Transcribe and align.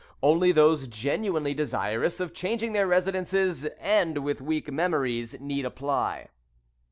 Only 0.23 0.51
those 0.51 0.87
genuinely 0.87 1.53
desirous 1.53 2.19
of 2.19 2.33
changing 2.33 2.73
their 2.73 2.87
residences, 2.87 3.67
and 3.79 4.23
with 4.23 4.41
weak 4.41 4.71
memories, 4.71 5.35
need 5.39 5.63
apply. 5.63 6.29